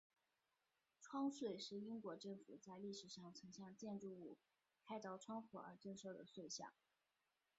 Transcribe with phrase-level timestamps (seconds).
[0.99, 4.35] 窗税是英国政府在历史上曾向建筑物
[4.81, 6.73] 开凿窗户而征收的税项。